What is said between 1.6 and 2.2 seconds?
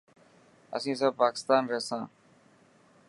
رهيسان.